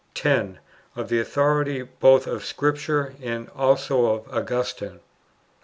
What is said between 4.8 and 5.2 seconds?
11.